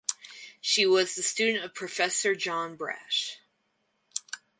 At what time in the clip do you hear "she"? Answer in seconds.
0.59-0.87